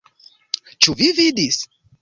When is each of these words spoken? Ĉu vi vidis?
Ĉu 0.85 0.97
vi 1.03 1.13
vidis? 1.21 1.65